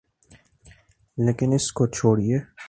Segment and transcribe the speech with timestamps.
[1.17, 2.37] لیکن اس کو چھوڑئیے۔